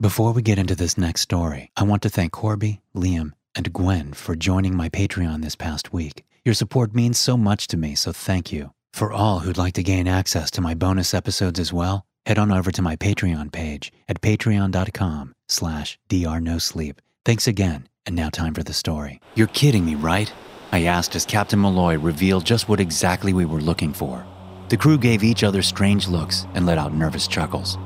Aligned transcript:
Before 0.00 0.32
we 0.32 0.40
get 0.40 0.58
into 0.58 0.74
this 0.74 0.96
next 0.96 1.20
story, 1.20 1.70
I 1.76 1.84
want 1.84 2.00
to 2.04 2.08
thank 2.08 2.32
Corby, 2.32 2.80
Liam, 2.96 3.32
and 3.54 3.70
Gwen 3.70 4.14
for 4.14 4.34
joining 4.34 4.74
my 4.74 4.88
Patreon 4.88 5.42
this 5.42 5.56
past 5.56 5.92
week. 5.92 6.24
Your 6.42 6.54
support 6.54 6.94
means 6.94 7.18
so 7.18 7.36
much 7.36 7.66
to 7.66 7.76
me, 7.76 7.94
so 7.94 8.10
thank 8.10 8.50
you. 8.50 8.72
For 8.94 9.12
all 9.12 9.40
who'd 9.40 9.58
like 9.58 9.74
to 9.74 9.82
gain 9.82 10.08
access 10.08 10.50
to 10.52 10.62
my 10.62 10.72
bonus 10.72 11.12
episodes 11.12 11.60
as 11.60 11.70
well, 11.70 12.06
head 12.24 12.38
on 12.38 12.50
over 12.50 12.70
to 12.70 12.80
my 12.80 12.96
Patreon 12.96 13.52
page 13.52 13.92
at 14.08 14.22
patreon.com 14.22 15.34
slash 15.50 15.98
drnosleep. 16.08 16.96
Thanks 17.26 17.46
again, 17.46 17.86
and 18.06 18.16
now 18.16 18.30
time 18.30 18.54
for 18.54 18.62
the 18.62 18.72
story. 18.72 19.20
You're 19.34 19.48
kidding 19.48 19.84
me, 19.84 19.96
right? 19.96 20.32
I 20.72 20.84
asked 20.84 21.14
as 21.14 21.26
Captain 21.26 21.60
Malloy 21.60 21.98
revealed 21.98 22.46
just 22.46 22.70
what 22.70 22.80
exactly 22.80 23.34
we 23.34 23.44
were 23.44 23.60
looking 23.60 23.92
for. 23.92 24.24
The 24.70 24.78
crew 24.78 24.96
gave 24.96 25.22
each 25.22 25.44
other 25.44 25.60
strange 25.60 26.08
looks 26.08 26.46
and 26.54 26.64
let 26.64 26.78
out 26.78 26.94
nervous 26.94 27.28
chuckles. 27.28 27.76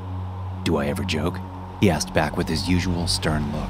Do 0.62 0.76
I 0.76 0.86
ever 0.86 1.02
joke? 1.02 1.40
He 1.84 1.90
asked 1.90 2.14
back 2.14 2.38
with 2.38 2.48
his 2.48 2.66
usual 2.66 3.06
stern 3.06 3.52
look. 3.52 3.68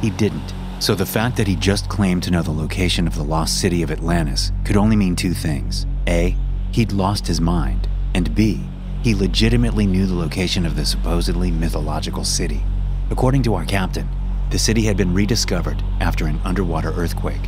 He 0.00 0.10
didn't. 0.10 0.54
So 0.78 0.94
the 0.94 1.04
fact 1.04 1.36
that 1.36 1.48
he 1.48 1.56
just 1.56 1.88
claimed 1.88 2.22
to 2.22 2.30
know 2.30 2.40
the 2.40 2.52
location 2.52 3.08
of 3.08 3.16
the 3.16 3.24
lost 3.24 3.60
city 3.60 3.82
of 3.82 3.90
Atlantis 3.90 4.52
could 4.64 4.76
only 4.76 4.94
mean 4.94 5.16
two 5.16 5.34
things. 5.34 5.84
A, 6.06 6.36
he'd 6.70 6.92
lost 6.92 7.26
his 7.26 7.40
mind, 7.40 7.88
and 8.14 8.32
B, 8.32 8.60
he 9.02 9.12
legitimately 9.12 9.88
knew 9.88 10.06
the 10.06 10.14
location 10.14 10.64
of 10.64 10.76
the 10.76 10.86
supposedly 10.86 11.50
mythological 11.50 12.22
city. 12.22 12.62
According 13.10 13.42
to 13.42 13.54
our 13.54 13.64
captain, 13.64 14.08
the 14.50 14.58
city 14.60 14.82
had 14.82 14.96
been 14.96 15.12
rediscovered 15.12 15.82
after 15.98 16.26
an 16.26 16.38
underwater 16.44 16.92
earthquake. 16.92 17.44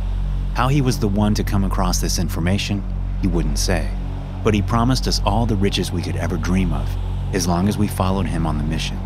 How 0.55 0.67
he 0.67 0.81
was 0.81 0.99
the 0.99 1.07
one 1.07 1.33
to 1.35 1.43
come 1.45 1.63
across 1.63 2.01
this 2.01 2.19
information, 2.19 2.83
he 3.21 3.29
wouldn't 3.29 3.59
say. 3.59 3.89
But 4.43 4.55
he 4.55 4.61
promised 4.61 5.07
us 5.07 5.21
all 5.25 5.45
the 5.45 5.55
riches 5.55 5.89
we 5.89 6.01
could 6.01 6.17
ever 6.17 6.35
dream 6.35 6.73
of, 6.73 6.89
as 7.33 7.47
long 7.47 7.69
as 7.69 7.77
we 7.77 7.87
followed 7.87 8.25
him 8.25 8.45
on 8.45 8.57
the 8.57 8.65
mission. 8.65 8.99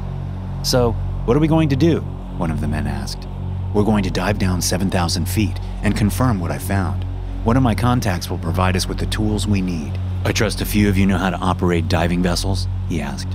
So, 0.65 0.93
what 1.25 1.37
are 1.37 1.39
we 1.39 1.47
going 1.47 1.69
to 1.69 1.75
do? 1.75 1.99
One 2.39 2.49
of 2.49 2.59
the 2.59 2.67
men 2.67 2.87
asked. 2.87 3.27
We're 3.71 3.83
going 3.83 4.03
to 4.03 4.09
dive 4.09 4.39
down 4.39 4.63
7,000 4.63 5.29
feet 5.29 5.59
and 5.83 5.95
confirm 5.95 6.39
what 6.39 6.49
I 6.49 6.57
found. 6.57 7.03
One 7.43 7.55
of 7.55 7.61
my 7.61 7.75
contacts 7.75 8.31
will 8.31 8.39
provide 8.39 8.75
us 8.75 8.87
with 8.87 8.97
the 8.97 9.05
tools 9.05 9.45
we 9.45 9.61
need. 9.61 9.95
I 10.23 10.31
trust 10.31 10.61
a 10.61 10.65
few 10.65 10.89
of 10.89 10.97
you 10.97 11.05
know 11.05 11.19
how 11.19 11.29
to 11.29 11.37
operate 11.37 11.87
diving 11.87 12.23
vessels? 12.23 12.67
He 12.89 12.99
asked. 12.99 13.27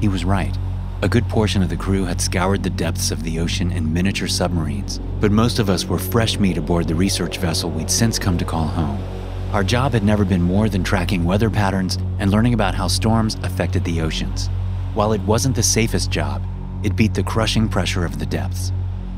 He 0.00 0.08
was 0.08 0.24
right. 0.24 0.58
A 1.02 1.08
good 1.08 1.28
portion 1.28 1.62
of 1.62 1.68
the 1.68 1.76
crew 1.76 2.04
had 2.04 2.20
scoured 2.20 2.64
the 2.64 2.70
depths 2.70 3.12
of 3.12 3.22
the 3.22 3.38
ocean 3.38 3.70
in 3.70 3.92
miniature 3.92 4.26
submarines, 4.26 4.98
but 5.20 5.30
most 5.30 5.60
of 5.60 5.70
us 5.70 5.84
were 5.84 6.00
fresh 6.00 6.40
meat 6.40 6.58
aboard 6.58 6.88
the 6.88 6.96
research 6.96 7.38
vessel 7.38 7.70
we'd 7.70 7.92
since 7.92 8.18
come 8.18 8.36
to 8.38 8.44
call 8.44 8.66
home. 8.66 9.00
Our 9.52 9.62
job 9.62 9.92
had 9.92 10.02
never 10.02 10.24
been 10.24 10.42
more 10.42 10.68
than 10.68 10.82
tracking 10.82 11.22
weather 11.22 11.48
patterns 11.48 11.96
and 12.18 12.32
learning 12.32 12.54
about 12.54 12.74
how 12.74 12.88
storms 12.88 13.36
affected 13.44 13.84
the 13.84 14.00
oceans. 14.00 14.50
While 14.94 15.12
it 15.12 15.20
wasn't 15.22 15.54
the 15.54 15.62
safest 15.62 16.10
job, 16.10 16.42
it 16.82 16.96
beat 16.96 17.14
the 17.14 17.22
crushing 17.22 17.68
pressure 17.68 18.04
of 18.04 18.18
the 18.18 18.26
depths. 18.26 18.72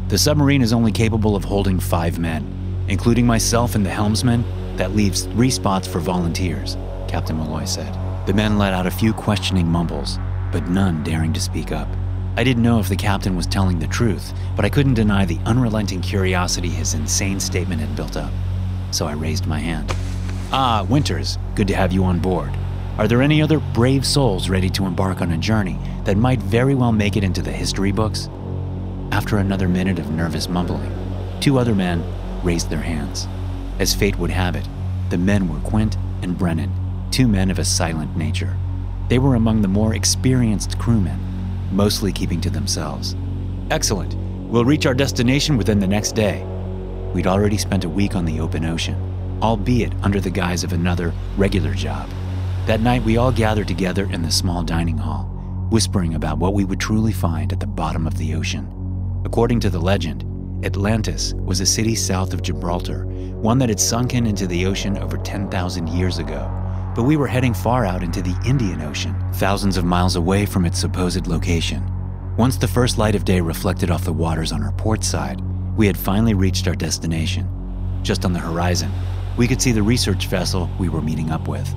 The 0.09 0.19
submarine 0.19 0.63
is 0.63 0.73
only 0.73 0.93
capable 0.93 1.35
of 1.35 1.45
holding 1.45 1.81
five 1.81 2.19
men, 2.19 2.85
including 2.89 3.27
myself 3.27 3.75
and 3.75 3.85
the 3.85 3.91
helmsman. 3.91 4.45
That 4.77 4.95
leaves 4.95 5.23
three 5.25 5.51
spots 5.51 5.87
for 5.87 6.01
volunteers, 6.01 6.77
Captain 7.09 7.37
Malloy 7.37 7.65
said. 7.65 7.93
The 8.27 8.35
men 8.35 8.59
let 8.59 8.73
out 8.73 8.87
a 8.87 8.91
few 8.91 9.13
questioning 9.13 9.67
mumbles, 9.67 10.19
but 10.51 10.69
none 10.69 11.03
daring 11.03 11.33
to 11.33 11.41
speak 11.41 11.73
up. 11.73 11.89
I 12.37 12.43
didn't 12.43 12.65
know 12.65 12.81
if 12.81 12.89
the 12.89 12.97
captain 12.97 13.37
was 13.37 13.47
telling 13.47 13.79
the 13.79 13.87
truth, 13.87 14.33
but 14.57 14.65
I 14.65 14.69
couldn't 14.69 14.95
deny 14.95 15.25
the 15.25 15.39
unrelenting 15.47 16.01
curiosity 16.01 16.69
his 16.69 16.95
insane 16.95 17.39
statement 17.39 17.81
had 17.81 17.95
built 17.95 18.17
up. 18.17 18.33
So 18.91 19.07
I 19.07 19.13
raised 19.13 19.47
my 19.47 19.61
hand. 19.61 19.95
Ah, 20.53 20.85
Winters, 20.89 21.39
good 21.55 21.69
to 21.69 21.77
have 21.77 21.93
you 21.93 22.05
on 22.05 22.19
board. 22.19 22.53
Are 22.97 23.09
there 23.09 23.23
any 23.23 23.43
other 23.43 23.59
brave 23.59 24.07
souls 24.07 24.49
ready 24.49 24.71
to 24.71 24.87
embark 24.87 25.21
on 25.21 25.33
a 25.33 25.37
journey 25.37 25.81
that 26.05 26.17
might 26.17 26.41
very 26.41 26.77
well 26.77 26.93
make 26.93 27.17
it 27.17 27.25
into 27.25 27.43
the 27.43 27.51
history 27.51 27.91
books? 27.91 28.29
After 29.11 29.39
another 29.39 29.69
minute 29.69 29.99
of 29.99 30.13
nervous 30.13 30.49
mumbling, 30.49 30.93
two 31.41 31.59
other 31.59 31.75
men 31.75 32.05
raised 32.45 32.71
their 32.71 32.81
hands. 32.81 33.27
As 33.81 33.97
fate 33.97 34.17
would 34.17 34.31
have 34.31 34.55
it, 34.55 34.69
the 35.11 35.19
men 35.19 35.49
were 35.49 35.59
Quint 35.69 35.97
and 36.23 36.39
Brennan, 36.39 36.73
two 37.11 37.27
men 37.27 37.51
of 37.51 37.59
a 37.59 37.65
silent 37.65 38.17
nature. 38.17 38.57
They 39.09 39.19
were 39.19 39.35
among 39.35 39.63
the 39.63 39.69
more 39.69 39.97
experienced 39.97 40.79
crewmen, 40.79 41.19
mostly 41.73 42.13
keeping 42.13 42.41
to 42.43 42.51
themselves. 42.51 43.17
Excellent. 43.73 44.15
We'll 44.49 44.65
reach 44.65 44.87
our 44.87 44.95
destination 44.95 45.57
within 45.57 45.81
the 45.81 45.89
next 45.89 46.13
day. 46.13 46.45
We'd 47.13 47.27
already 47.27 47.59
spent 47.59 47.83
a 47.83 47.89
week 47.89 48.15
on 48.15 48.25
the 48.25 48.39
open 48.39 48.65
ocean, 48.65 48.95
albeit 49.43 49.93
under 50.05 50.21
the 50.21 50.31
guise 50.31 50.63
of 50.63 50.73
another 50.73 51.13
regular 51.37 51.75
job. 51.75 52.09
That 52.67 52.81
night, 52.81 53.05
we 53.05 53.19
all 53.19 53.31
gathered 53.31 53.69
together 53.69 54.09
in 54.11 54.23
the 54.23 54.31
small 54.31 54.63
dining 54.63 54.97
hall, 54.97 55.25
whispering 55.69 56.15
about 56.15 56.39
what 56.39 56.55
we 56.55 56.65
would 56.65 56.81
truly 56.81 57.13
find 57.13 57.53
at 57.53 57.61
the 57.61 57.67
bottom 57.67 58.07
of 58.07 58.17
the 58.17 58.35
ocean. 58.35 58.67
According 59.27 59.61
to 59.61 59.71
the 59.71 59.79
legend, 59.79 60.25
Atlantis 60.65 61.35
was 61.35 61.61
a 61.61 61.67
city 61.67 61.95
south 61.95 62.33
of 62.33 62.41
Gibraltar, 62.41 63.05
one 63.35 63.59
that 63.59 63.69
had 63.69 63.79
sunken 63.79 64.27
into 64.27 64.47
the 64.47 64.65
ocean 64.65 64.97
over 64.97 65.19
10,000 65.19 65.89
years 65.91 66.17
ago. 66.19 66.51
But 66.97 67.03
we 67.03 67.19
were 67.19 67.27
heading 67.27 67.53
far 67.53 67.85
out 67.85 68.03
into 68.03 68.23
the 68.23 68.35
Indian 68.47 68.81
Ocean, 68.81 69.15
thousands 69.35 69.77
of 69.77 69.85
miles 69.85 70.17
away 70.17 70.47
from 70.47 70.65
its 70.65 70.79
supposed 70.79 71.27
location. 71.27 71.87
Once 72.39 72.57
the 72.57 72.67
first 72.67 72.97
light 72.97 73.15
of 73.15 73.27
day 73.27 73.43
reflected 73.43 73.91
off 73.91 74.07
the 74.07 74.13
waters 74.13 74.53
on 74.53 74.63
our 74.63 74.73
port 74.73 75.05
side, 75.05 75.43
we 75.77 75.87
had 75.87 75.99
finally 75.99 76.33
reached 76.33 76.67
our 76.67 76.75
destination. 76.75 77.47
Just 78.03 78.25
on 78.25 78.33
the 78.33 78.39
horizon, 78.39 78.91
we 79.37 79.47
could 79.47 79.61
see 79.61 79.73
the 79.73 79.83
research 79.83 80.29
vessel 80.29 80.71
we 80.79 80.89
were 80.89 81.03
meeting 81.03 81.31
up 81.31 81.47
with. 81.47 81.69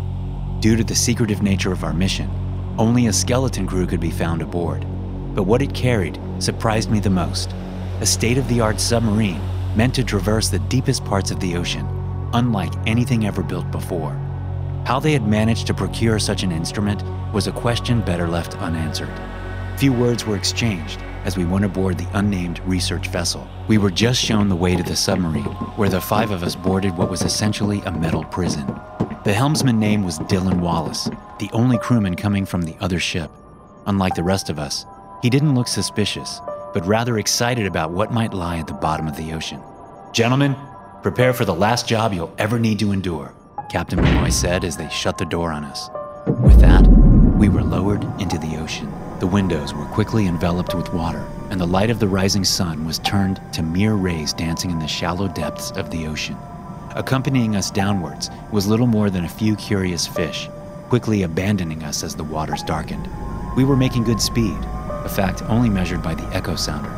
Due 0.67 0.75
to 0.75 0.83
the 0.83 0.93
secretive 0.93 1.41
nature 1.41 1.71
of 1.71 1.85
our 1.85 1.93
mission, 1.93 2.29
only 2.77 3.07
a 3.07 3.13
skeleton 3.13 3.65
crew 3.65 3.87
could 3.87 4.01
be 4.01 4.11
found 4.11 4.41
aboard. 4.41 4.85
But 5.33 5.43
what 5.43 5.61
it 5.61 5.73
carried 5.73 6.19
surprised 6.39 6.91
me 6.91 6.99
the 6.99 7.09
most 7.09 7.53
a 8.01 8.05
state 8.05 8.37
of 8.37 8.45
the 8.49 8.59
art 8.59 8.81
submarine 8.81 9.39
meant 9.77 9.95
to 9.95 10.03
traverse 10.03 10.49
the 10.49 10.59
deepest 10.59 11.05
parts 11.05 11.31
of 11.31 11.39
the 11.39 11.55
ocean, 11.55 11.87
unlike 12.33 12.73
anything 12.85 13.25
ever 13.25 13.43
built 13.43 13.71
before. 13.71 14.11
How 14.85 14.99
they 14.99 15.13
had 15.13 15.25
managed 15.25 15.67
to 15.67 15.73
procure 15.73 16.19
such 16.19 16.43
an 16.43 16.51
instrument 16.51 17.01
was 17.31 17.47
a 17.47 17.53
question 17.53 18.01
better 18.01 18.27
left 18.27 18.57
unanswered. 18.57 19.21
Few 19.77 19.93
words 19.93 20.25
were 20.25 20.35
exchanged 20.35 20.99
as 21.23 21.37
we 21.37 21.45
went 21.45 21.63
aboard 21.63 21.97
the 21.97 22.09
unnamed 22.11 22.59
research 22.65 23.07
vessel. 23.07 23.47
We 23.69 23.77
were 23.77 23.89
just 23.89 24.21
shown 24.21 24.49
the 24.49 24.55
way 24.57 24.75
to 24.75 24.83
the 24.83 24.97
submarine, 24.97 25.45
where 25.77 25.87
the 25.87 26.01
five 26.01 26.31
of 26.31 26.43
us 26.43 26.57
boarded 26.57 26.97
what 26.97 27.09
was 27.09 27.21
essentially 27.21 27.79
a 27.83 27.91
metal 27.93 28.25
prison. 28.25 28.67
The 29.27 29.33
helmsman's 29.33 29.81
name 29.81 30.05
was 30.05 30.19
Dylan 30.19 30.61
Wallace, 30.61 31.09
the 31.37 31.49
only 31.51 31.77
crewman 31.77 32.15
coming 32.15 32.45
from 32.45 32.61
the 32.61 32.77
other 32.79 32.97
ship. 32.97 33.29
Unlike 33.85 34.15
the 34.15 34.23
rest 34.23 34.49
of 34.49 34.57
us, 34.57 34.85
he 35.21 35.29
didn't 35.29 35.53
look 35.53 35.67
suspicious, 35.67 36.39
but 36.73 36.87
rather 36.87 37.17
excited 37.17 37.65
about 37.65 37.91
what 37.91 38.13
might 38.13 38.33
lie 38.33 38.57
at 38.57 38.67
the 38.67 38.73
bottom 38.73 39.05
of 39.05 39.17
the 39.17 39.33
ocean. 39.33 39.59
Gentlemen, 40.13 40.55
prepare 41.01 41.33
for 41.33 41.43
the 41.43 41.53
last 41.53 41.89
job 41.89 42.13
you'll 42.13 42.33
ever 42.37 42.57
need 42.57 42.79
to 42.79 42.93
endure, 42.93 43.33
Captain 43.69 44.01
Malloy 44.01 44.29
said 44.29 44.63
as 44.63 44.77
they 44.77 44.87
shut 44.87 45.17
the 45.17 45.25
door 45.25 45.51
on 45.51 45.65
us. 45.65 45.89
With 46.25 46.61
that, 46.61 46.87
we 47.37 47.49
were 47.49 47.63
lowered 47.63 48.05
into 48.21 48.37
the 48.37 48.55
ocean. 48.55 48.89
The 49.19 49.27
windows 49.27 49.73
were 49.73 49.87
quickly 49.87 50.27
enveloped 50.27 50.73
with 50.73 50.93
water, 50.93 51.27
and 51.49 51.59
the 51.59 51.67
light 51.67 51.89
of 51.89 51.99
the 51.99 52.07
rising 52.07 52.45
sun 52.45 52.85
was 52.85 52.99
turned 52.99 53.41
to 53.51 53.61
mere 53.61 53.95
rays 53.95 54.31
dancing 54.31 54.71
in 54.71 54.79
the 54.79 54.87
shallow 54.87 55.27
depths 55.27 55.71
of 55.71 55.91
the 55.91 56.07
ocean. 56.07 56.37
Accompanying 56.97 57.55
us 57.55 57.69
downwards 57.69 58.31
was 58.51 58.65
little 58.65 58.87
more 58.87 59.11
than 59.11 59.23
a 59.23 59.29
few 59.29 59.55
curious 59.55 60.07
fish, 60.07 60.49
quickly 60.89 61.21
abandoning 61.21 61.83
us 61.83 62.03
as 62.03 62.15
the 62.15 62.23
waters 62.23 62.63
darkened. 62.63 63.07
We 63.55 63.65
were 63.65 63.77
making 63.77 64.05
good 64.05 64.19
speed, 64.19 64.57
a 65.05 65.07
fact 65.07 65.43
only 65.43 65.69
measured 65.69 66.01
by 66.01 66.15
the 66.15 66.25
echo 66.35 66.55
sounder, 66.55 66.91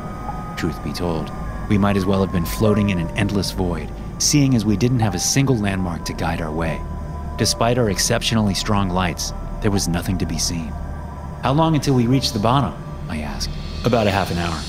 truth 0.55 0.81
be 0.85 0.93
told. 0.93 1.29
We 1.67 1.77
might 1.77 1.97
as 1.97 2.05
well 2.05 2.21
have 2.21 2.31
been 2.31 2.45
floating 2.45 2.91
in 2.91 2.97
an 2.97 3.09
endless 3.17 3.51
void, 3.51 3.91
seeing 4.19 4.55
as 4.55 4.63
we 4.63 4.77
didn't 4.77 5.01
have 5.01 5.15
a 5.15 5.19
single 5.19 5.57
landmark 5.57 6.05
to 6.05 6.13
guide 6.13 6.39
our 6.39 6.51
way. 6.51 6.79
Despite 7.37 7.77
our 7.77 7.89
exceptionally 7.89 8.53
strong 8.53 8.89
lights, 8.89 9.33
there 9.61 9.69
was 9.69 9.89
nothing 9.89 10.17
to 10.19 10.25
be 10.25 10.37
seen. 10.37 10.69
How 11.43 11.51
long 11.51 11.75
until 11.75 11.95
we 11.95 12.07
reach 12.07 12.31
the 12.31 12.39
bottom? 12.39 12.73
I 13.09 13.17
asked. 13.17 13.51
About 13.83 14.07
a 14.07 14.11
half 14.11 14.31
an 14.31 14.37
hour, 14.37 14.61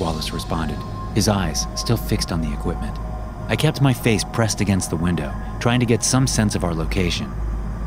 Wallace 0.00 0.32
responded, 0.32 0.78
his 1.14 1.28
eyes 1.28 1.66
still 1.74 1.98
fixed 1.98 2.32
on 2.32 2.40
the 2.40 2.54
equipment. 2.54 2.98
I 3.50 3.56
kept 3.56 3.80
my 3.80 3.94
face 3.94 4.24
pressed 4.24 4.60
against 4.60 4.90
the 4.90 4.96
window, 4.96 5.34
trying 5.58 5.80
to 5.80 5.86
get 5.86 6.04
some 6.04 6.26
sense 6.26 6.54
of 6.54 6.64
our 6.64 6.74
location. 6.74 7.32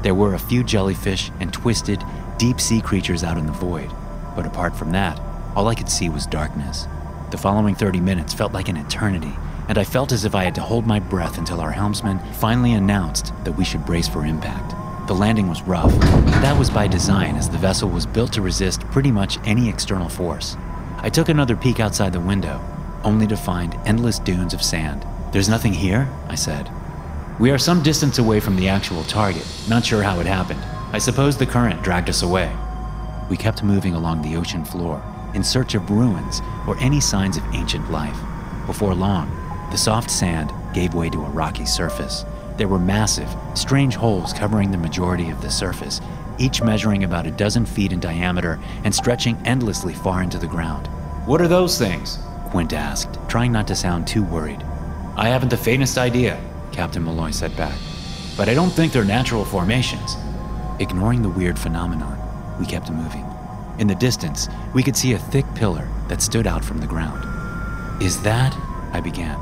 There 0.01 0.15
were 0.15 0.33
a 0.33 0.39
few 0.39 0.63
jellyfish 0.63 1.29
and 1.39 1.53
twisted, 1.53 2.03
deep 2.39 2.59
sea 2.59 2.81
creatures 2.81 3.23
out 3.23 3.37
in 3.37 3.45
the 3.45 3.51
void, 3.51 3.91
but 4.35 4.47
apart 4.47 4.75
from 4.75 4.91
that, 4.93 5.19
all 5.55 5.67
I 5.67 5.75
could 5.75 5.89
see 5.89 6.09
was 6.09 6.25
darkness. 6.25 6.87
The 7.29 7.37
following 7.37 7.75
30 7.75 7.99
minutes 7.99 8.33
felt 8.33 8.53
like 8.53 8.69
an 8.69 8.77
eternity, 8.77 9.33
and 9.69 9.77
I 9.77 9.83
felt 9.83 10.11
as 10.11 10.25
if 10.25 10.33
I 10.33 10.43
had 10.43 10.55
to 10.55 10.61
hold 10.61 10.87
my 10.87 10.99
breath 10.99 11.37
until 11.37 11.61
our 11.61 11.71
helmsman 11.71 12.17
finally 12.33 12.73
announced 12.73 13.31
that 13.43 13.51
we 13.51 13.63
should 13.63 13.85
brace 13.85 14.07
for 14.07 14.25
impact. 14.25 14.73
The 15.07 15.13
landing 15.13 15.47
was 15.47 15.61
rough, 15.61 15.93
and 15.93 16.43
that 16.43 16.57
was 16.57 16.71
by 16.71 16.87
design 16.87 17.35
as 17.35 17.47
the 17.47 17.59
vessel 17.59 17.87
was 17.87 18.07
built 18.07 18.33
to 18.33 18.41
resist 18.41 18.81
pretty 18.85 19.11
much 19.11 19.37
any 19.45 19.69
external 19.69 20.09
force. 20.09 20.57
I 20.97 21.09
took 21.09 21.29
another 21.29 21.55
peek 21.55 21.79
outside 21.79 22.13
the 22.13 22.19
window, 22.19 22.59
only 23.03 23.27
to 23.27 23.37
find 23.37 23.75
endless 23.85 24.17
dunes 24.17 24.55
of 24.55 24.63
sand. 24.63 25.05
There's 25.31 25.49
nothing 25.49 25.73
here, 25.73 26.09
I 26.27 26.35
said. 26.35 26.69
We 27.39 27.51
are 27.51 27.57
some 27.57 27.81
distance 27.81 28.19
away 28.19 28.41
from 28.41 28.57
the 28.57 28.67
actual 28.67 29.03
target, 29.05 29.47
not 29.69 29.85
sure 29.85 30.03
how 30.03 30.19
it 30.19 30.25
happened. 30.25 30.61
I 30.91 30.99
suppose 30.99 31.37
the 31.37 31.45
current 31.45 31.81
dragged 31.81 32.09
us 32.09 32.21
away. 32.21 32.53
We 33.29 33.37
kept 33.37 33.63
moving 33.63 33.95
along 33.95 34.21
the 34.21 34.35
ocean 34.35 34.65
floor 34.65 35.01
in 35.33 35.41
search 35.41 35.73
of 35.73 35.89
ruins 35.89 36.41
or 36.67 36.77
any 36.79 36.99
signs 36.99 37.37
of 37.37 37.45
ancient 37.53 37.89
life. 37.89 38.17
Before 38.67 38.93
long, 38.93 39.29
the 39.71 39.77
soft 39.77 40.11
sand 40.11 40.51
gave 40.73 40.93
way 40.93 41.09
to 41.09 41.25
a 41.25 41.29
rocky 41.29 41.65
surface. 41.65 42.25
There 42.57 42.67
were 42.67 42.77
massive, 42.77 43.33
strange 43.53 43.95
holes 43.95 44.33
covering 44.33 44.69
the 44.69 44.77
majority 44.77 45.29
of 45.29 45.41
the 45.41 45.49
surface, 45.49 46.01
each 46.37 46.61
measuring 46.61 47.05
about 47.05 47.25
a 47.25 47.31
dozen 47.31 47.65
feet 47.65 47.93
in 47.93 48.01
diameter 48.01 48.59
and 48.83 48.93
stretching 48.93 49.37
endlessly 49.45 49.93
far 49.93 50.21
into 50.21 50.37
the 50.37 50.45
ground. 50.47 50.87
What 51.25 51.39
are 51.39 51.47
those 51.47 51.77
things? 51.77 52.19
Quint 52.49 52.73
asked, 52.73 53.17
trying 53.29 53.53
not 53.53 53.67
to 53.67 53.75
sound 53.75 54.07
too 54.07 54.23
worried. 54.23 54.61
I 55.15 55.27
haven't 55.27 55.49
the 55.49 55.57
faintest 55.57 55.97
idea, 55.97 56.41
Captain 56.71 57.03
Malloy 57.03 57.31
said 57.31 57.55
back. 57.57 57.77
But 58.37 58.47
I 58.47 58.53
don't 58.53 58.69
think 58.69 58.93
they're 58.93 59.03
natural 59.03 59.43
formations. 59.43 60.15
Ignoring 60.79 61.21
the 61.21 61.29
weird 61.29 61.59
phenomenon, 61.59 62.17
we 62.59 62.65
kept 62.65 62.89
moving. 62.89 63.25
In 63.77 63.87
the 63.87 63.95
distance, 63.95 64.47
we 64.73 64.83
could 64.83 64.95
see 64.95 65.13
a 65.13 65.19
thick 65.19 65.45
pillar 65.53 65.87
that 66.07 66.21
stood 66.21 66.47
out 66.47 66.63
from 66.63 66.79
the 66.79 66.87
ground. 66.87 67.23
Is 68.01 68.21
that? 68.23 68.55
I 68.93 69.01
began. 69.01 69.39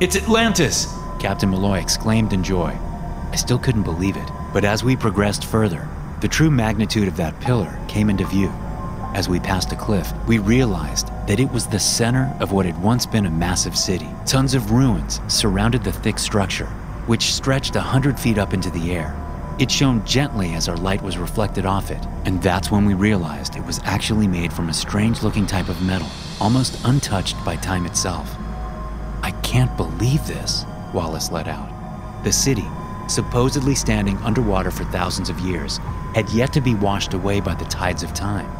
It's 0.00 0.16
Atlantis! 0.16 0.94
Captain 1.18 1.50
Malloy 1.50 1.78
exclaimed 1.78 2.32
in 2.32 2.44
joy. 2.44 2.76
I 3.32 3.36
still 3.36 3.58
couldn't 3.58 3.82
believe 3.82 4.16
it, 4.16 4.30
but 4.52 4.64
as 4.64 4.84
we 4.84 4.96
progressed 4.96 5.44
further, 5.44 5.88
the 6.20 6.28
true 6.28 6.50
magnitude 6.50 7.08
of 7.08 7.16
that 7.16 7.38
pillar 7.40 7.78
came 7.88 8.10
into 8.10 8.26
view. 8.26 8.48
As 9.14 9.28
we 9.28 9.40
passed 9.40 9.72
a 9.72 9.76
cliff, 9.76 10.12
we 10.26 10.38
realized 10.38 11.10
that 11.26 11.40
it 11.40 11.50
was 11.50 11.66
the 11.66 11.78
center 11.78 12.34
of 12.40 12.52
what 12.52 12.66
had 12.66 12.80
once 12.82 13.04
been 13.04 13.26
a 13.26 13.30
massive 13.30 13.76
city. 13.76 14.08
Tons 14.26 14.54
of 14.54 14.70
ruins 14.70 15.20
surrounded 15.28 15.82
the 15.82 15.92
thick 15.92 16.18
structure, 16.18 16.66
which 17.06 17.34
stretched 17.34 17.76
a 17.76 17.80
hundred 17.80 18.18
feet 18.18 18.38
up 18.38 18.54
into 18.54 18.70
the 18.70 18.92
air. 18.92 19.14
It 19.58 19.70
shone 19.70 20.04
gently 20.04 20.54
as 20.54 20.68
our 20.68 20.76
light 20.76 21.02
was 21.02 21.16
reflected 21.16 21.64
off 21.64 21.90
it, 21.90 22.04
and 22.26 22.42
that's 22.42 22.70
when 22.70 22.84
we 22.84 22.94
realized 22.94 23.56
it 23.56 23.64
was 23.64 23.80
actually 23.84 24.28
made 24.28 24.52
from 24.52 24.68
a 24.68 24.74
strange 24.74 25.22
looking 25.22 25.46
type 25.46 25.68
of 25.68 25.82
metal, 25.82 26.08
almost 26.40 26.84
untouched 26.84 27.42
by 27.44 27.56
time 27.56 27.86
itself. 27.86 28.36
I 29.22 29.30
can't 29.42 29.74
believe 29.76 30.26
this, 30.26 30.64
Wallace 30.92 31.32
let 31.32 31.48
out. 31.48 31.72
The 32.22 32.32
city, 32.32 32.66
supposedly 33.08 33.74
standing 33.74 34.18
underwater 34.18 34.70
for 34.70 34.84
thousands 34.84 35.30
of 35.30 35.40
years, 35.40 35.78
had 36.14 36.28
yet 36.30 36.52
to 36.52 36.60
be 36.60 36.74
washed 36.74 37.14
away 37.14 37.40
by 37.40 37.54
the 37.54 37.64
tides 37.64 38.02
of 38.02 38.12
time. 38.12 38.50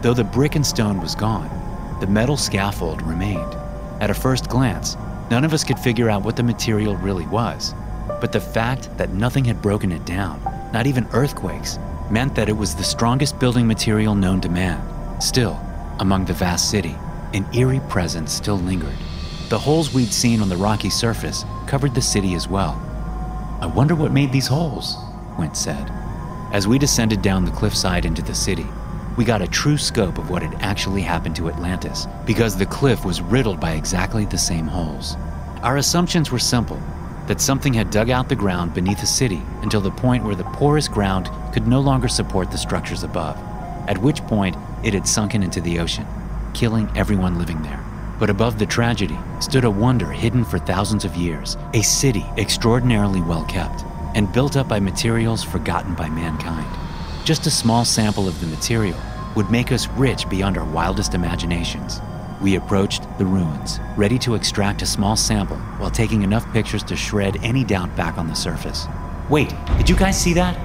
Though 0.00 0.14
the 0.14 0.24
brick 0.24 0.54
and 0.54 0.64
stone 0.64 1.00
was 1.00 1.14
gone, 1.14 1.50
the 2.00 2.06
metal 2.06 2.36
scaffold 2.36 3.02
remained. 3.02 3.54
At 4.00 4.10
a 4.10 4.14
first 4.14 4.48
glance, 4.48 4.96
none 5.30 5.44
of 5.44 5.52
us 5.52 5.64
could 5.64 5.78
figure 5.78 6.10
out 6.10 6.22
what 6.22 6.36
the 6.36 6.42
material 6.42 6.96
really 6.96 7.26
was. 7.26 7.74
But 8.20 8.32
the 8.32 8.40
fact 8.40 8.96
that 8.98 9.12
nothing 9.12 9.44
had 9.44 9.62
broken 9.62 9.92
it 9.92 10.04
down, 10.04 10.40
not 10.72 10.86
even 10.86 11.08
earthquakes, 11.12 11.78
meant 12.10 12.34
that 12.34 12.48
it 12.48 12.56
was 12.56 12.74
the 12.74 12.84
strongest 12.84 13.38
building 13.38 13.66
material 13.66 14.14
known 14.14 14.40
to 14.42 14.48
man. 14.48 15.20
Still, 15.20 15.58
among 15.98 16.24
the 16.24 16.32
vast 16.32 16.70
city, 16.70 16.94
an 17.34 17.46
eerie 17.54 17.80
presence 17.88 18.32
still 18.32 18.58
lingered. 18.58 18.96
The 19.48 19.58
holes 19.58 19.94
we'd 19.94 20.12
seen 20.12 20.40
on 20.40 20.48
the 20.48 20.56
rocky 20.56 20.90
surface 20.90 21.44
covered 21.66 21.94
the 21.94 22.02
city 22.02 22.34
as 22.34 22.48
well. 22.48 22.80
I 23.60 23.66
wonder 23.66 23.94
what 23.94 24.12
made 24.12 24.32
these 24.32 24.46
holes, 24.46 24.96
Quint 25.34 25.56
said. 25.56 25.90
As 26.52 26.68
we 26.68 26.78
descended 26.78 27.22
down 27.22 27.44
the 27.44 27.50
cliffside 27.50 28.04
into 28.04 28.22
the 28.22 28.34
city, 28.34 28.66
we 29.16 29.24
got 29.24 29.40
a 29.40 29.46
true 29.46 29.78
scope 29.78 30.18
of 30.18 30.28
what 30.28 30.42
had 30.42 30.62
actually 30.62 31.00
happened 31.00 31.34
to 31.36 31.48
Atlantis 31.48 32.06
because 32.26 32.56
the 32.56 32.66
cliff 32.66 33.04
was 33.04 33.22
riddled 33.22 33.58
by 33.58 33.72
exactly 33.72 34.26
the 34.26 34.36
same 34.36 34.66
holes. 34.66 35.16
Our 35.62 35.78
assumptions 35.78 36.30
were 36.30 36.38
simple 36.38 36.80
that 37.26 37.40
something 37.40 37.72
had 37.72 37.90
dug 37.90 38.10
out 38.10 38.28
the 38.28 38.36
ground 38.36 38.74
beneath 38.74 39.00
the 39.00 39.06
city 39.06 39.42
until 39.62 39.80
the 39.80 39.90
point 39.90 40.22
where 40.22 40.34
the 40.34 40.44
porous 40.44 40.86
ground 40.86 41.30
could 41.52 41.66
no 41.66 41.80
longer 41.80 42.08
support 42.08 42.50
the 42.50 42.58
structures 42.58 43.02
above, 43.02 43.36
at 43.88 43.98
which 43.98 44.22
point 44.26 44.54
it 44.84 44.94
had 44.94 45.08
sunken 45.08 45.42
into 45.42 45.60
the 45.60 45.78
ocean, 45.78 46.06
killing 46.54 46.88
everyone 46.94 47.38
living 47.38 47.60
there. 47.62 47.82
But 48.20 48.30
above 48.30 48.58
the 48.58 48.66
tragedy 48.66 49.18
stood 49.40 49.64
a 49.64 49.70
wonder 49.70 50.10
hidden 50.10 50.44
for 50.44 50.58
thousands 50.58 51.04
of 51.04 51.16
years, 51.16 51.56
a 51.74 51.82
city 51.82 52.24
extraordinarily 52.36 53.22
well 53.22 53.44
kept 53.46 53.84
and 54.14 54.32
built 54.32 54.56
up 54.56 54.68
by 54.68 54.78
materials 54.78 55.42
forgotten 55.42 55.94
by 55.94 56.08
mankind. 56.08 56.85
Just 57.26 57.44
a 57.48 57.50
small 57.50 57.84
sample 57.84 58.28
of 58.28 58.40
the 58.40 58.46
material 58.46 58.96
would 59.34 59.50
make 59.50 59.72
us 59.72 59.88
rich 59.88 60.28
beyond 60.28 60.56
our 60.56 60.64
wildest 60.64 61.12
imaginations. 61.12 62.00
We 62.40 62.54
approached 62.54 63.02
the 63.18 63.26
ruins, 63.26 63.80
ready 63.96 64.16
to 64.20 64.36
extract 64.36 64.80
a 64.82 64.86
small 64.86 65.16
sample 65.16 65.56
while 65.78 65.90
taking 65.90 66.22
enough 66.22 66.48
pictures 66.52 66.84
to 66.84 66.94
shred 66.94 67.36
any 67.42 67.64
doubt 67.64 67.96
back 67.96 68.16
on 68.16 68.28
the 68.28 68.36
surface. 68.36 68.86
Wait, 69.28 69.52
did 69.76 69.90
you 69.90 69.96
guys 69.96 70.16
see 70.16 70.34
that? 70.34 70.56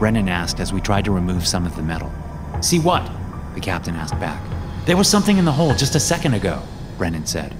Brennan 0.00 0.28
asked 0.28 0.58
as 0.58 0.72
we 0.72 0.80
tried 0.80 1.04
to 1.04 1.12
remove 1.12 1.46
some 1.46 1.64
of 1.64 1.76
the 1.76 1.84
metal. 1.84 2.10
See 2.62 2.80
what? 2.80 3.08
The 3.54 3.60
captain 3.60 3.94
asked 3.94 4.18
back. 4.18 4.42
There 4.86 4.96
was 4.96 5.08
something 5.08 5.38
in 5.38 5.44
the 5.44 5.52
hole 5.52 5.72
just 5.76 5.94
a 5.94 6.00
second 6.00 6.34
ago, 6.34 6.60
Brennan 6.96 7.26
said. 7.26 7.54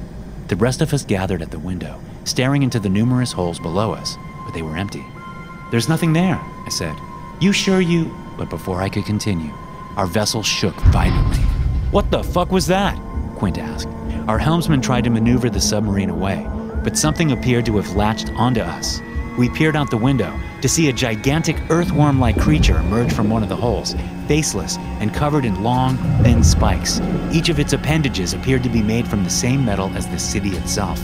The 0.48 0.56
rest 0.56 0.82
of 0.82 0.92
us 0.92 1.04
gathered 1.04 1.42
at 1.42 1.52
the 1.52 1.60
window, 1.60 2.00
staring 2.24 2.64
into 2.64 2.80
the 2.80 2.88
numerous 2.88 3.30
holes 3.30 3.60
below 3.60 3.92
us, 3.92 4.16
but 4.44 4.52
they 4.52 4.62
were 4.62 4.76
empty. 4.76 5.06
There's 5.70 5.88
nothing 5.88 6.12
there, 6.12 6.40
I 6.66 6.70
said. 6.70 6.96
You 7.40 7.52
sure 7.52 7.80
you. 7.80 8.12
But 8.38 8.48
before 8.48 8.80
I 8.80 8.88
could 8.88 9.04
continue, 9.04 9.52
our 9.96 10.06
vessel 10.06 10.44
shook 10.44 10.74
violently. 10.92 11.42
What 11.90 12.10
the 12.12 12.22
fuck 12.22 12.52
was 12.52 12.68
that? 12.68 12.96
Quint 13.34 13.58
asked. 13.58 13.88
Our 14.28 14.38
helmsman 14.38 14.80
tried 14.80 15.04
to 15.04 15.10
maneuver 15.10 15.50
the 15.50 15.60
submarine 15.60 16.08
away, 16.08 16.46
but 16.84 16.96
something 16.96 17.32
appeared 17.32 17.66
to 17.66 17.76
have 17.78 17.96
latched 17.96 18.30
onto 18.34 18.60
us. 18.60 19.00
We 19.36 19.48
peered 19.48 19.74
out 19.74 19.90
the 19.90 19.96
window 19.96 20.32
to 20.62 20.68
see 20.68 20.88
a 20.88 20.92
gigantic 20.92 21.56
earthworm 21.68 22.20
like 22.20 22.40
creature 22.40 22.78
emerge 22.78 23.12
from 23.12 23.28
one 23.28 23.42
of 23.42 23.48
the 23.48 23.56
holes, 23.56 23.94
faceless 24.28 24.76
and 25.00 25.12
covered 25.12 25.44
in 25.44 25.62
long, 25.64 25.96
thin 26.22 26.44
spikes. 26.44 27.00
Each 27.32 27.48
of 27.48 27.58
its 27.58 27.72
appendages 27.72 28.34
appeared 28.34 28.62
to 28.62 28.68
be 28.68 28.82
made 28.82 29.08
from 29.08 29.24
the 29.24 29.30
same 29.30 29.64
metal 29.64 29.90
as 29.96 30.06
the 30.08 30.18
city 30.18 30.50
itself. 30.50 31.00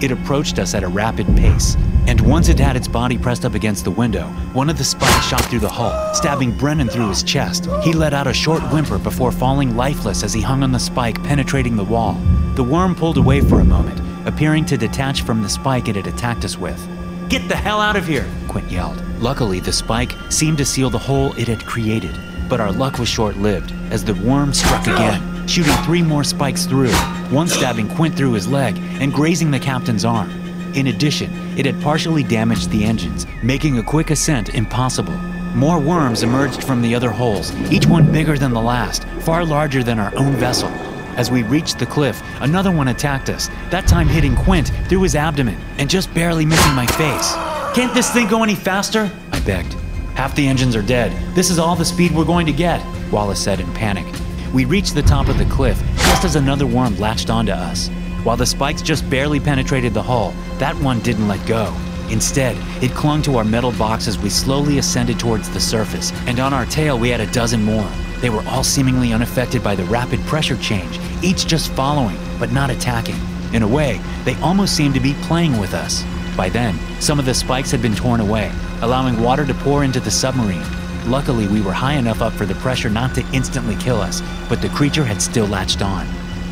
It 0.00 0.10
approached 0.10 0.58
us 0.58 0.74
at 0.74 0.82
a 0.82 0.88
rapid 0.88 1.26
pace, 1.36 1.76
and 2.06 2.20
once 2.22 2.48
it 2.48 2.58
had 2.58 2.74
its 2.74 2.88
body 2.88 3.18
pressed 3.18 3.44
up 3.44 3.54
against 3.54 3.84
the 3.84 3.90
window, 3.90 4.24
one 4.54 4.70
of 4.70 4.78
the 4.78 4.84
spikes 4.84 5.26
shot 5.26 5.44
through 5.44 5.58
the 5.58 5.68
hull, 5.68 6.14
stabbing 6.14 6.56
Brennan 6.56 6.88
through 6.88 7.10
his 7.10 7.22
chest. 7.22 7.68
He 7.82 7.92
let 7.92 8.14
out 8.14 8.26
a 8.26 8.32
short 8.32 8.62
whimper 8.72 8.98
before 8.98 9.30
falling 9.30 9.76
lifeless 9.76 10.22
as 10.22 10.32
he 10.32 10.40
hung 10.40 10.62
on 10.62 10.72
the 10.72 10.78
spike, 10.78 11.22
penetrating 11.22 11.76
the 11.76 11.84
wall. 11.84 12.14
The 12.54 12.64
worm 12.64 12.94
pulled 12.94 13.18
away 13.18 13.42
for 13.42 13.60
a 13.60 13.64
moment, 13.64 14.00
appearing 14.26 14.64
to 14.66 14.78
detach 14.78 15.22
from 15.22 15.42
the 15.42 15.48
spike 15.50 15.86
it 15.86 15.96
had 15.96 16.06
attacked 16.06 16.46
us 16.46 16.56
with. 16.56 16.80
Get 17.28 17.46
the 17.48 17.56
hell 17.56 17.80
out 17.80 17.96
of 17.96 18.06
here, 18.06 18.26
Quint 18.48 18.70
yelled. 18.70 19.00
Luckily, 19.20 19.60
the 19.60 19.72
spike 19.72 20.12
seemed 20.30 20.56
to 20.58 20.64
seal 20.64 20.88
the 20.88 20.98
hole 20.98 21.34
it 21.34 21.46
had 21.46 21.66
created, 21.66 22.18
but 22.48 22.58
our 22.58 22.72
luck 22.72 22.98
was 22.98 23.08
short 23.08 23.36
lived 23.36 23.72
as 23.90 24.02
the 24.02 24.14
worm 24.14 24.54
struck 24.54 24.86
again, 24.86 25.46
shooting 25.46 25.74
three 25.84 26.02
more 26.02 26.24
spikes 26.24 26.64
through, 26.64 26.90
one 27.30 27.48
stabbing 27.48 27.88
Quint 27.88 28.16
through 28.16 28.32
his 28.32 28.48
leg 28.48 28.76
and 29.00 29.12
grazing 29.12 29.50
the 29.50 29.58
captain's 29.58 30.04
arm. 30.04 30.30
In 30.74 30.88
addition, 30.88 31.30
it 31.58 31.66
had 31.66 31.80
partially 31.82 32.22
damaged 32.22 32.70
the 32.70 32.84
engines, 32.84 33.26
making 33.42 33.78
a 33.78 33.82
quick 33.82 34.10
ascent 34.10 34.54
impossible. 34.54 35.16
More 35.54 35.80
worms 35.80 36.22
emerged 36.22 36.62
from 36.62 36.80
the 36.80 36.94
other 36.94 37.10
holes, 37.10 37.52
each 37.72 37.86
one 37.86 38.12
bigger 38.12 38.38
than 38.38 38.52
the 38.52 38.60
last, 38.60 39.04
far 39.20 39.44
larger 39.44 39.82
than 39.82 39.98
our 39.98 40.14
own 40.16 40.34
vessel. 40.34 40.68
As 41.16 41.30
we 41.30 41.42
reached 41.42 41.78
the 41.78 41.86
cliff, 41.86 42.22
another 42.40 42.70
one 42.70 42.88
attacked 42.88 43.28
us, 43.28 43.48
that 43.70 43.88
time 43.88 44.08
hitting 44.08 44.36
Quint 44.36 44.70
through 44.88 45.02
his 45.02 45.16
abdomen 45.16 45.56
and 45.78 45.90
just 45.90 46.12
barely 46.14 46.46
missing 46.46 46.74
my 46.74 46.86
face. 46.86 47.32
Can't 47.74 47.92
this 47.94 48.12
thing 48.12 48.28
go 48.28 48.42
any 48.42 48.54
faster? 48.54 49.10
I 49.32 49.40
begged. 49.40 49.74
Half 50.14 50.36
the 50.36 50.46
engines 50.46 50.76
are 50.76 50.82
dead. 50.82 51.12
This 51.34 51.50
is 51.50 51.58
all 51.58 51.74
the 51.74 51.84
speed 51.84 52.12
we're 52.12 52.24
going 52.24 52.46
to 52.46 52.52
get, 52.52 52.84
Wallace 53.10 53.42
said 53.42 53.60
in 53.60 53.72
panic. 53.74 54.06
We 54.52 54.64
reached 54.64 54.94
the 54.94 55.02
top 55.02 55.28
of 55.28 55.38
the 55.38 55.44
cliff 55.46 55.80
just 56.20 56.36
as 56.36 56.42
another 56.42 56.66
worm 56.66 56.94
latched 56.98 57.30
onto 57.30 57.50
us. 57.50 57.88
While 58.24 58.36
the 58.36 58.44
spikes 58.44 58.82
just 58.82 59.08
barely 59.08 59.40
penetrated 59.40 59.94
the 59.94 60.02
hull, 60.02 60.34
that 60.58 60.76
one 60.76 61.00
didn't 61.00 61.28
let 61.28 61.46
go. 61.46 61.74
Instead, 62.10 62.58
it 62.82 62.90
clung 62.90 63.22
to 63.22 63.38
our 63.38 63.44
metal 63.44 63.72
box 63.72 64.06
as 64.06 64.18
we 64.18 64.28
slowly 64.28 64.76
ascended 64.76 65.18
towards 65.18 65.48
the 65.48 65.60
surface, 65.60 66.12
and 66.26 66.38
on 66.38 66.52
our 66.52 66.66
tail 66.66 66.98
we 66.98 67.08
had 67.08 67.22
a 67.22 67.32
dozen 67.32 67.62
more. 67.62 67.88
They 68.20 68.28
were 68.28 68.44
all 68.48 68.62
seemingly 68.62 69.14
unaffected 69.14 69.64
by 69.64 69.74
the 69.74 69.84
rapid 69.84 70.20
pressure 70.26 70.58
change, 70.58 71.00
each 71.22 71.46
just 71.46 71.72
following, 71.72 72.18
but 72.38 72.52
not 72.52 72.68
attacking. 72.68 73.16
In 73.54 73.62
a 73.62 73.68
way, 73.68 73.98
they 74.24 74.34
almost 74.42 74.76
seemed 74.76 74.92
to 74.96 75.00
be 75.00 75.14
playing 75.22 75.58
with 75.58 75.72
us. 75.72 76.04
By 76.36 76.50
then, 76.50 76.78
some 77.00 77.18
of 77.18 77.24
the 77.24 77.32
spikes 77.32 77.70
had 77.70 77.80
been 77.80 77.96
torn 77.96 78.20
away, 78.20 78.52
allowing 78.82 79.22
water 79.22 79.46
to 79.46 79.54
pour 79.54 79.84
into 79.84 80.00
the 80.00 80.10
submarine. 80.10 80.66
Luckily, 81.06 81.46
we 81.48 81.60
were 81.60 81.72
high 81.72 81.94
enough 81.94 82.20
up 82.20 82.32
for 82.32 82.46
the 82.46 82.54
pressure 82.56 82.90
not 82.90 83.14
to 83.14 83.26
instantly 83.32 83.76
kill 83.76 84.00
us, 84.00 84.22
but 84.48 84.60
the 84.60 84.68
creature 84.68 85.04
had 85.04 85.20
still 85.20 85.46
latched 85.46 85.82
on. 85.82 86.06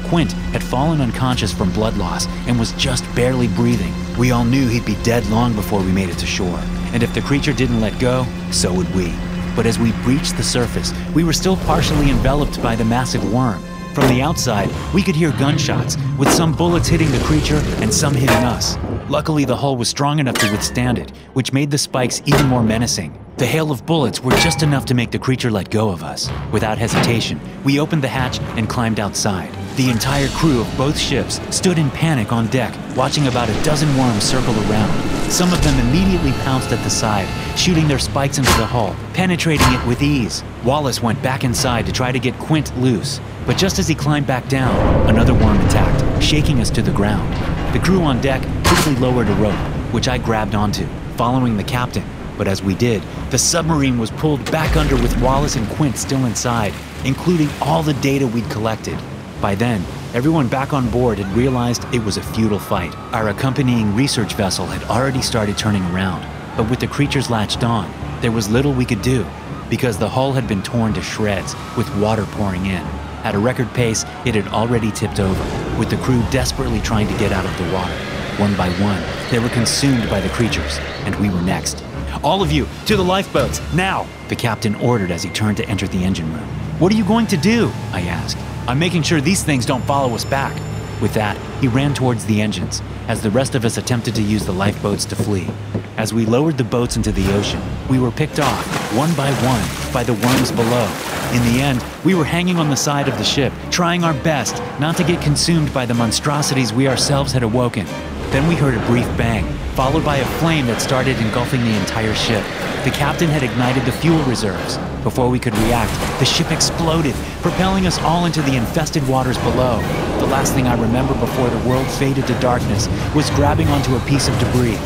Quint 0.09 0.33
had 0.53 0.63
fallen 0.63 1.01
unconscious 1.01 1.53
from 1.53 1.73
blood 1.73 1.97
loss 1.97 2.27
and 2.47 2.59
was 2.59 2.73
just 2.73 3.05
barely 3.15 3.49
breathing. 3.49 3.93
We 4.17 4.31
all 4.31 4.45
knew 4.45 4.67
he'd 4.67 4.87
be 4.87 4.97
dead 5.03 5.27
long 5.27 5.55
before 5.55 5.81
we 5.81 5.93
made 5.93 6.09
it 6.09 6.19
to 6.19 6.27
shore, 6.27 6.59
and 6.93 7.03
if 7.03 7.13
the 7.15 7.21
creature 7.21 7.53
didn't 7.53 7.81
let 7.81 7.99
go, 8.01 8.27
so 8.51 8.73
would 8.73 8.93
we. 8.95 9.13
But 9.55 9.67
as 9.67 9.79
we 9.79 9.93
breached 10.03 10.37
the 10.37 10.43
surface, 10.43 10.93
we 11.15 11.25
were 11.25 11.33
still 11.33 11.57
partially 11.59 12.11
enveloped 12.11 12.63
by 12.63 12.75
the 12.75 12.85
massive 12.85 13.33
worm. 13.33 13.63
From 13.93 14.09
the 14.09 14.23
outside, 14.23 14.71
we 14.95 15.03
could 15.03 15.17
hear 15.17 15.33
gunshots, 15.33 15.97
with 16.17 16.31
some 16.31 16.55
bullets 16.55 16.89
hitting 16.89 17.11
the 17.11 17.25
creature 17.25 17.61
and 17.83 17.93
some 17.93 18.15
hitting 18.15 18.45
us. 18.45 18.77
Luckily, 19.09 19.45
the 19.45 19.57
hull 19.57 19.77
was 19.77 19.89
strong 19.89 20.21
enough 20.21 20.37
to 20.37 20.51
withstand 20.53 20.99
it, 20.99 21.11
which 21.35 21.53
made 21.53 21.71
the 21.71 21.79
spikes 21.79 22.23
even 22.25 22.47
more 22.47 22.63
menacing. 22.63 23.19
The 23.39 23.47
hail 23.47 23.71
of 23.71 23.87
bullets 23.87 24.21
were 24.21 24.33
just 24.33 24.65
enough 24.65 24.85
to 24.87 24.95
make 24.95 25.13
the 25.13 25.19
creature 25.21 25.49
let 25.49 25.71
go 25.71 25.91
of 25.91 26.03
us. 26.03 26.29
Without 26.51 26.77
hesitation, 26.77 27.41
we 27.63 27.79
opened 27.79 28.03
the 28.03 28.09
hatch 28.09 28.41
and 28.57 28.69
climbed 28.69 28.99
outside. 28.99 29.55
The 29.77 29.91
entire 29.91 30.27
crew 30.31 30.61
of 30.61 30.77
both 30.77 30.99
ships 30.99 31.39
stood 31.55 31.79
in 31.79 31.89
panic 31.91 32.33
on 32.33 32.49
deck, 32.49 32.75
watching 32.97 33.29
about 33.29 33.49
a 33.49 33.63
dozen 33.63 33.97
worms 33.97 34.25
circle 34.25 34.57
around. 34.69 35.31
Some 35.31 35.53
of 35.53 35.63
them 35.63 35.79
immediately 35.87 36.33
pounced 36.43 36.73
at 36.73 36.83
the 36.83 36.91
side, 36.91 37.29
shooting 37.57 37.87
their 37.87 38.01
spikes 38.01 38.39
into 38.39 38.51
the 38.57 38.67
hull, 38.67 38.97
penetrating 39.15 39.73
it 39.73 39.87
with 39.87 40.03
ease. 40.03 40.43
Wallace 40.65 41.01
went 41.01 41.23
back 41.23 41.45
inside 41.45 41.87
to 41.87 41.93
try 41.93 42.11
to 42.11 42.19
get 42.19 42.37
Quint 42.41 42.77
loose, 42.77 43.21
but 43.47 43.57
just 43.57 43.79
as 43.79 43.87
he 43.87 43.95
climbed 43.95 44.27
back 44.27 44.49
down, 44.49 44.75
another 45.09 45.33
worm 45.33 45.61
attacked, 45.61 46.21
shaking 46.21 46.59
us 46.59 46.71
to 46.71 46.83
the 46.83 46.91
ground. 46.91 47.33
The 47.73 47.79
crew 47.79 48.03
on 48.03 48.21
deck 48.21 48.43
quickly 48.65 48.97
lowered 48.97 49.29
a 49.29 49.35
rope, 49.35 49.55
which 49.95 50.09
I 50.09 50.19
grabbed 50.19 50.57
onto, 50.57 50.89
following 51.17 51.57
the 51.57 51.63
captain. 51.63 52.03
But 52.37 52.47
as 52.47 52.63
we 52.63 52.77
did, 52.77 53.03
the 53.31 53.39
submarine 53.39 53.99
was 53.99 54.11
pulled 54.11 54.45
back 54.51 54.77
under 54.77 54.97
with 54.97 55.21
Wallace 55.21 55.57
and 55.57 55.69
Quint 55.71 55.99
still 55.99 56.25
inside, 56.25 56.73
including 57.05 57.51
all 57.61 57.83
the 57.83 57.93
data 57.95 58.27
we'd 58.27 58.49
collected. 58.49 58.99
By 59.43 59.55
then, 59.55 59.85
everyone 60.15 60.49
back 60.49 60.73
on 60.73 60.89
board 60.89 61.19
had 61.19 61.37
realized 61.37 61.85
it 61.93 62.03
was 62.03 62.17
a 62.17 62.23
futile 62.23 62.59
fight. 62.59 62.97
Our 63.13 63.29
accompanying 63.29 63.95
research 63.95 64.33
vessel 64.33 64.65
had 64.65 64.83
already 64.91 65.21
started 65.21 65.59
turning 65.59 65.85
around, 65.87 66.27
but 66.57 66.71
with 66.71 66.81
the 66.81 66.87
creatures 66.87 67.29
latched 67.29 67.63
on, 67.65 67.93
there 68.23 68.33
was 68.33 68.49
little 68.49 68.73
we 68.73 68.87
could 68.87 69.03
do 69.03 69.27
because 69.69 69.99
the 69.99 70.09
hull 70.09 70.33
had 70.33 70.49
been 70.49 70.63
torn 70.63 70.95
to 70.95 71.03
shreds 71.03 71.55
with 71.77 71.95
water 71.99 72.25
pouring 72.33 72.65
in. 72.65 72.83
At 73.25 73.35
a 73.35 73.39
record 73.39 73.73
pace, 73.75 74.05
it 74.25 74.35
had 74.35 74.49
already 74.49 74.91
tipped 74.91 75.21
over, 75.21 75.79
with 75.79 75.91
the 75.91 75.99
crew 75.99 76.23
desperately 76.31 76.81
trying 76.81 77.09
to 77.09 77.19
get 77.19 77.33
out 77.33 77.45
of 77.45 77.57
the 77.59 77.75
water. 77.75 77.93
One 78.41 78.57
by 78.57 78.71
one, 78.81 79.03
they 79.31 79.39
were 79.39 79.51
consumed 79.51 80.09
by 80.09 80.21
the 80.21 80.29
creatures, 80.31 80.79
and 81.05 81.15
we 81.17 81.29
were 81.29 81.43
next. 81.43 81.85
All 82.25 82.43
of 82.43 82.51
you, 82.51 82.67
to 82.87 82.97
the 82.97 83.03
lifeboats, 83.03 83.61
now! 83.73 84.07
The 84.29 84.35
captain 84.35 84.75
ordered 84.77 85.13
as 85.13 85.23
he 85.23 85.31
turned 85.31 85.57
to 85.59 85.69
enter 85.69 85.87
the 85.87 86.03
engine 86.03 86.33
room. 86.33 86.49
What 86.81 86.93
are 86.93 86.97
you 86.97 87.05
going 87.05 87.29
to 87.29 87.37
do? 87.37 87.71
I 87.93 88.03
asked. 88.03 88.39
I'm 88.67 88.79
making 88.79 89.05
sure 89.05 89.21
these 89.21 89.45
things 89.45 89.65
don't 89.65 89.85
follow 89.85 90.15
us 90.15 90.25
back. 90.25 90.53
With 91.01 91.15
that, 91.15 91.37
he 91.61 91.69
ran 91.69 91.95
towards 91.95 92.25
the 92.25 92.41
engines, 92.43 92.83
as 93.07 93.23
the 93.23 93.31
rest 93.31 93.55
of 93.55 93.65
us 93.65 93.77
attempted 93.77 94.17
to 94.17 94.23
use 94.23 94.45
the 94.45 94.53
lifeboats 94.53 95.05
to 95.07 95.17
flee. 95.17 95.49
As 95.97 96.13
we 96.13 96.27
lowered 96.27 96.59
the 96.59 96.65
boats 96.65 96.97
into 96.97 97.13
the 97.13 97.33
ocean, 97.35 97.63
we 97.89 98.01
were 98.01 98.11
picked 98.11 98.41
off, 98.41 98.97
one 98.97 99.15
by 99.15 99.31
one, 99.45 99.93
by 99.93 100.03
the 100.03 100.15
worms 100.15 100.51
below. 100.51 100.91
In 101.33 101.43
the 101.53 101.61
end, 101.61 101.85
we 102.05 102.17
were 102.17 102.25
hanging 102.25 102.57
on 102.57 102.69
the 102.69 102.77
side 102.77 103.07
of 103.07 103.17
the 103.19 103.25
ship, 103.25 103.53
trying 103.71 104.03
our 104.03 104.15
best 104.15 104.61
not 104.81 104.97
to 104.97 105.05
get 105.05 105.23
consumed 105.23 105.73
by 105.73 105.87
the 105.87 105.95
monstrosities 105.95 106.73
we 106.73 106.89
ourselves 106.89 107.33
had 107.33 107.45
awoken. 107.45 107.87
Then 108.31 108.49
we 108.49 108.57
heard 108.57 108.75
a 108.75 108.87
brief 108.87 109.07
bang, 109.17 109.58
followed 109.79 110.05
by 110.05 110.17
a 110.17 110.27
flame 110.41 110.67
that 110.67 110.81
started 110.81 111.17
engulfing 111.19 111.61
the 111.61 111.79
entire 111.79 112.13
ship. 112.13 112.43
The 112.83 112.91
captain 112.91 113.29
had 113.29 113.45
ignited 113.45 113.85
the 113.85 113.93
fuel 113.93 114.21
reserves. 114.25 114.77
Before 115.05 115.31
we 115.31 115.39
could 115.39 115.57
react, 115.59 115.95
the 116.19 116.25
ship 116.25 116.51
exploded, 116.51 117.15
propelling 117.43 117.87
us 117.87 117.97
all 118.01 118.25
into 118.25 118.43
the 118.43 118.57
infested 118.57 119.07
waters 119.07 119.39
below. 119.39 119.79
The 120.19 120.27
last 120.27 120.53
thing 120.53 120.67
I 120.67 120.75
remember 120.75 121.15
before 121.15 121.49
the 121.49 121.69
world 121.69 121.87
faded 121.93 122.27
to 122.27 122.41
darkness 122.41 122.89
was 123.15 123.31
grabbing 123.31 123.69
onto 123.69 123.95
a 123.95 124.01
piece 124.01 124.27
of 124.27 124.37
debris. 124.41 124.81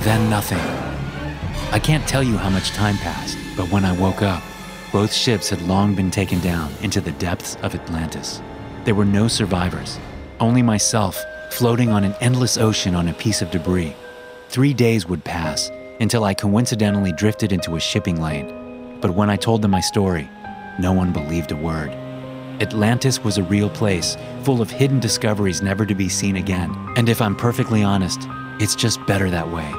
Then 0.00 0.28
nothing. 0.28 0.58
I 1.70 1.78
can't 1.78 2.08
tell 2.08 2.24
you 2.24 2.36
how 2.36 2.50
much 2.50 2.70
time 2.70 2.96
passed, 2.96 3.38
but 3.56 3.70
when 3.70 3.84
I 3.84 3.92
woke 3.92 4.22
up, 4.22 4.42
both 4.90 5.12
ships 5.12 5.50
had 5.50 5.62
long 5.62 5.94
been 5.94 6.10
taken 6.10 6.40
down 6.40 6.72
into 6.82 7.00
the 7.00 7.12
depths 7.12 7.54
of 7.62 7.76
Atlantis. 7.76 8.42
There 8.86 8.96
were 8.96 9.04
no 9.04 9.28
survivors, 9.28 10.00
only 10.40 10.62
myself 10.62 11.24
floating 11.52 11.90
on 11.90 12.02
an 12.02 12.16
endless 12.20 12.58
ocean 12.58 12.96
on 12.96 13.06
a 13.06 13.14
piece 13.14 13.40
of 13.40 13.52
debris. 13.52 13.94
Three 14.48 14.72
days 14.72 15.06
would 15.06 15.24
pass 15.24 15.70
until 16.00 16.24
I 16.24 16.34
coincidentally 16.34 17.12
drifted 17.12 17.52
into 17.52 17.76
a 17.76 17.80
shipping 17.80 18.20
lane. 18.20 18.98
But 19.00 19.10
when 19.10 19.28
I 19.28 19.36
told 19.36 19.62
them 19.62 19.70
my 19.72 19.80
story, 19.80 20.28
no 20.78 20.92
one 20.92 21.12
believed 21.12 21.52
a 21.52 21.56
word. 21.56 21.90
Atlantis 22.60 23.22
was 23.22 23.36
a 23.36 23.42
real 23.42 23.68
place, 23.68 24.16
full 24.42 24.62
of 24.62 24.70
hidden 24.70 24.98
discoveries 24.98 25.60
never 25.60 25.84
to 25.84 25.94
be 25.94 26.08
seen 26.08 26.36
again. 26.36 26.74
And 26.96 27.08
if 27.08 27.20
I'm 27.20 27.36
perfectly 27.36 27.82
honest, 27.82 28.20
it's 28.58 28.74
just 28.74 29.04
better 29.06 29.28
that 29.30 29.50
way. 29.50 29.70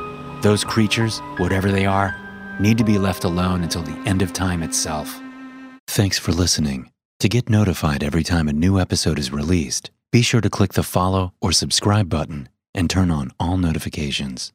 Those 0.41 0.63
creatures, 0.63 1.19
whatever 1.37 1.71
they 1.71 1.85
are, 1.85 2.15
need 2.59 2.77
to 2.77 2.83
be 2.83 2.99
left 2.99 3.23
alone 3.23 3.63
until 3.63 3.81
the 3.81 3.97
end 4.07 4.21
of 4.21 4.33
time 4.33 4.61
itself. 4.61 5.19
Thanks 5.87 6.19
for 6.19 6.31
listening. 6.31 6.91
To 7.21 7.29
get 7.29 7.49
notified 7.49 8.03
every 8.03 8.23
time 8.23 8.47
a 8.47 8.53
new 8.53 8.79
episode 8.79 9.17
is 9.17 9.31
released, 9.31 9.89
be 10.11 10.21
sure 10.21 10.41
to 10.41 10.49
click 10.49 10.73
the 10.73 10.83
follow 10.83 11.33
or 11.41 11.51
subscribe 11.51 12.09
button 12.09 12.49
and 12.75 12.89
turn 12.89 13.09
on 13.09 13.31
all 13.39 13.57
notifications. 13.57 14.53